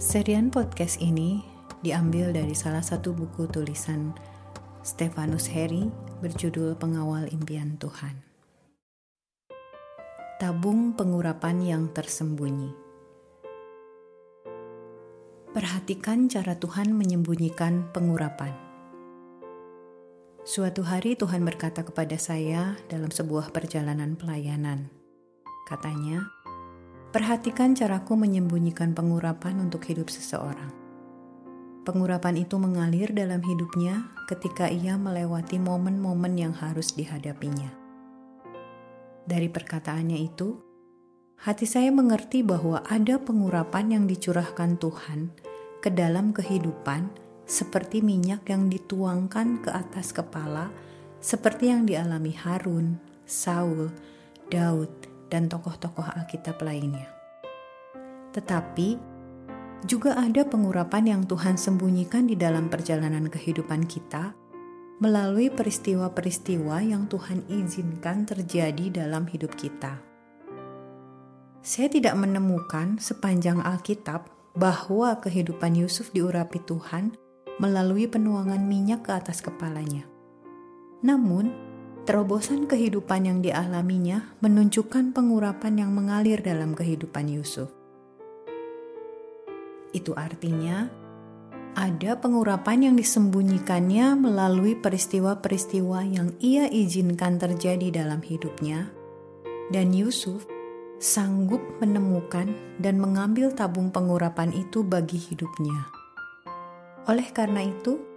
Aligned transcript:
Serian 0.00 0.48
podcast 0.48 0.96
ini 1.04 1.44
diambil 1.84 2.32
dari 2.32 2.56
salah 2.56 2.80
satu 2.80 3.12
buku 3.12 3.44
tulisan 3.52 4.16
Stefanus 4.80 5.44
Heri 5.52 5.92
berjudul 6.24 6.72
Pengawal 6.80 7.28
Impian 7.28 7.76
Tuhan. 7.76 8.16
Tabung 10.40 10.96
pengurapan 10.96 11.60
yang 11.60 11.92
tersembunyi. 11.92 12.72
Perhatikan 15.52 16.32
cara 16.32 16.56
Tuhan 16.56 16.96
menyembunyikan 16.96 17.92
pengurapan. 17.92 18.56
Suatu 20.48 20.80
hari 20.80 21.12
Tuhan 21.12 21.44
berkata 21.44 21.84
kepada 21.84 22.16
saya 22.16 22.72
dalam 22.88 23.12
sebuah 23.12 23.52
perjalanan 23.52 24.16
pelayanan. 24.16 24.88
Katanya, 25.68 26.39
Perhatikan 27.10 27.74
caraku 27.74 28.14
menyembunyikan 28.14 28.94
pengurapan 28.94 29.58
untuk 29.58 29.82
hidup 29.90 30.06
seseorang. 30.06 30.70
Pengurapan 31.82 32.38
itu 32.38 32.54
mengalir 32.54 33.10
dalam 33.10 33.42
hidupnya 33.42 34.06
ketika 34.30 34.70
ia 34.70 34.94
melewati 34.94 35.58
momen-momen 35.58 36.38
yang 36.38 36.54
harus 36.54 36.94
dihadapinya. 36.94 37.66
Dari 39.26 39.50
perkataannya 39.50 40.22
itu, 40.22 40.54
hati 41.42 41.66
saya 41.66 41.90
mengerti 41.90 42.46
bahwa 42.46 42.86
ada 42.86 43.18
pengurapan 43.18 43.90
yang 43.90 44.04
dicurahkan 44.06 44.78
Tuhan 44.78 45.34
ke 45.82 45.90
dalam 45.90 46.30
kehidupan, 46.30 47.10
seperti 47.42 48.06
minyak 48.06 48.46
yang 48.46 48.70
dituangkan 48.70 49.66
ke 49.66 49.74
atas 49.74 50.14
kepala, 50.14 50.70
seperti 51.18 51.74
yang 51.74 51.90
dialami 51.90 52.38
Harun, 52.38 53.02
Saul, 53.26 53.90
Daud, 54.46 55.09
dan 55.30 55.46
tokoh-tokoh 55.46 56.04
Alkitab 56.04 56.58
lainnya. 56.60 57.08
Tetapi 58.34 58.98
juga 59.88 60.18
ada 60.18 60.44
pengurapan 60.44 61.16
yang 61.16 61.22
Tuhan 61.24 61.56
sembunyikan 61.56 62.28
di 62.28 62.36
dalam 62.36 62.68
perjalanan 62.68 63.32
kehidupan 63.32 63.88
kita 63.88 64.36
melalui 65.00 65.48
peristiwa-peristiwa 65.48 66.84
yang 66.84 67.08
Tuhan 67.08 67.48
izinkan 67.48 68.28
terjadi 68.28 68.92
dalam 68.92 69.24
hidup 69.24 69.56
kita. 69.56 69.96
Saya 71.64 71.88
tidak 71.88 72.16
menemukan 72.20 73.00
sepanjang 73.00 73.64
Alkitab 73.64 74.28
bahwa 74.52 75.16
kehidupan 75.16 75.76
Yusuf 75.80 76.12
diurapi 76.12 76.60
Tuhan 76.68 77.16
melalui 77.56 78.08
penuangan 78.08 78.60
minyak 78.60 79.08
ke 79.08 79.12
atas 79.16 79.40
kepalanya. 79.40 80.04
Namun, 81.00 81.69
Terobosan 82.08 82.64
kehidupan 82.64 83.28
yang 83.28 83.38
dialaminya 83.44 84.32
menunjukkan 84.40 85.12
pengurapan 85.12 85.84
yang 85.84 85.92
mengalir 85.92 86.40
dalam 86.40 86.72
kehidupan 86.72 87.28
Yusuf. 87.28 87.68
Itu 89.92 90.16
artinya 90.16 90.88
ada 91.76 92.18
pengurapan 92.18 92.90
yang 92.90 92.94
disembunyikannya 92.98 94.18
melalui 94.18 94.74
peristiwa-peristiwa 94.74 96.02
yang 96.02 96.34
ia 96.42 96.66
izinkan 96.66 97.38
terjadi 97.38 98.02
dalam 98.02 98.24
hidupnya, 98.24 98.90
dan 99.70 99.94
Yusuf 99.94 100.48
sanggup 100.98 101.62
menemukan 101.78 102.50
dan 102.82 102.98
mengambil 102.98 103.54
tabung 103.54 103.94
pengurapan 103.94 104.50
itu 104.50 104.82
bagi 104.82 105.16
hidupnya. 105.16 105.86
Oleh 107.06 107.30
karena 107.30 107.64
itu, 107.64 108.09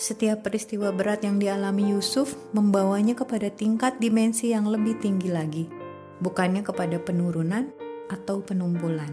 setiap 0.00 0.48
peristiwa 0.48 0.88
berat 0.96 1.20
yang 1.28 1.36
dialami 1.36 1.92
Yusuf 1.92 2.32
membawanya 2.56 3.12
kepada 3.12 3.52
tingkat 3.52 4.00
dimensi 4.00 4.48
yang 4.48 4.64
lebih 4.64 4.96
tinggi 4.96 5.28
lagi, 5.28 5.68
bukannya 6.24 6.64
kepada 6.64 6.96
penurunan 6.96 7.68
atau 8.08 8.40
penumpulan. 8.40 9.12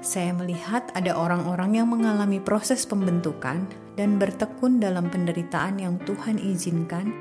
Saya 0.00 0.32
melihat 0.32 0.88
ada 0.96 1.12
orang-orang 1.12 1.76
yang 1.76 1.92
mengalami 1.92 2.40
proses 2.40 2.88
pembentukan 2.88 3.68
dan 4.00 4.16
bertekun 4.16 4.80
dalam 4.80 5.12
penderitaan 5.12 5.76
yang 5.76 6.00
Tuhan 6.08 6.40
izinkan 6.40 7.12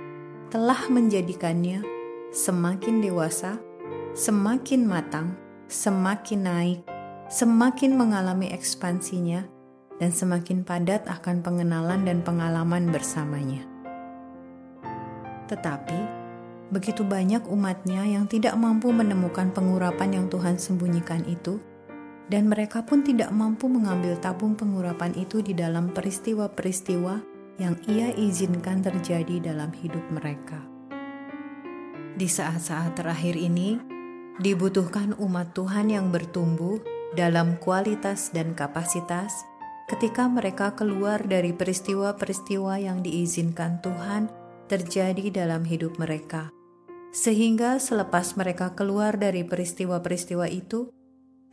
telah 0.48 0.88
menjadikannya 0.88 1.84
semakin 2.32 3.04
dewasa, 3.04 3.60
semakin 4.16 4.88
matang, 4.88 5.36
semakin 5.68 6.40
naik, 6.40 6.80
semakin 7.28 8.00
mengalami 8.00 8.56
ekspansinya, 8.56 9.57
dan 9.98 10.14
semakin 10.14 10.62
padat 10.62 11.06
akan 11.10 11.42
pengenalan 11.42 12.06
dan 12.06 12.22
pengalaman 12.22 12.90
bersamanya. 12.94 13.66
Tetapi, 15.48 16.00
begitu 16.70 17.02
banyak 17.08 17.48
umatnya 17.48 18.04
yang 18.04 18.28
tidak 18.30 18.54
mampu 18.60 18.92
menemukan 18.94 19.50
pengurapan 19.56 20.22
yang 20.22 20.26
Tuhan 20.28 20.60
sembunyikan 20.60 21.26
itu, 21.26 21.58
dan 22.28 22.52
mereka 22.52 22.84
pun 22.84 23.08
tidak 23.08 23.32
mampu 23.32 23.72
mengambil 23.72 24.20
tabung 24.20 24.54
pengurapan 24.54 25.16
itu 25.16 25.40
di 25.40 25.56
dalam 25.56 25.96
peristiwa-peristiwa 25.96 27.24
yang 27.58 27.74
ia 27.90 28.12
izinkan 28.14 28.84
terjadi 28.84 29.40
dalam 29.42 29.72
hidup 29.74 30.04
mereka. 30.14 30.60
Di 32.18 32.28
saat-saat 32.28 33.00
terakhir 33.00 33.40
ini, 33.40 33.80
dibutuhkan 34.38 35.18
umat 35.18 35.56
Tuhan 35.56 35.90
yang 35.90 36.14
bertumbuh 36.14 36.82
dalam 37.16 37.56
kualitas 37.58 38.30
dan 38.36 38.54
kapasitas 38.54 39.48
ketika 39.88 40.28
mereka 40.28 40.76
keluar 40.76 41.24
dari 41.24 41.56
peristiwa-peristiwa 41.56 42.76
yang 42.76 43.00
diizinkan 43.00 43.80
Tuhan 43.80 44.28
terjadi 44.68 45.32
dalam 45.32 45.64
hidup 45.64 45.96
mereka, 45.96 46.52
sehingga 47.16 47.80
selepas 47.80 48.36
mereka 48.36 48.76
keluar 48.76 49.16
dari 49.16 49.48
peristiwa-peristiwa 49.48 50.52
itu, 50.52 50.92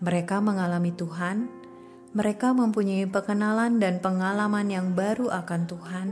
mereka 0.02 0.42
mengalami 0.42 0.90
Tuhan, 0.90 1.46
mereka 2.10 2.50
mempunyai 2.50 3.06
pengenalan 3.06 3.78
dan 3.78 4.02
pengalaman 4.02 4.66
yang 4.66 4.98
baru 4.98 5.30
akan 5.30 5.70
Tuhan, 5.70 6.08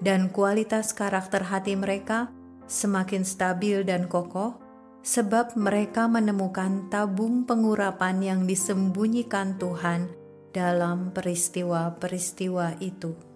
dan 0.00 0.32
kualitas 0.32 0.96
karakter 0.96 1.44
hati 1.44 1.76
mereka 1.76 2.32
semakin 2.72 3.20
stabil 3.20 3.84
dan 3.84 4.08
kokoh, 4.08 4.56
sebab 5.04 5.60
mereka 5.60 6.08
menemukan 6.08 6.88
tabung 6.88 7.44
pengurapan 7.44 8.24
yang 8.24 8.40
disembunyikan 8.48 9.60
Tuhan 9.60 10.19
dalam 10.50 11.14
peristiwa-peristiwa 11.14 12.82
itu. 12.82 13.29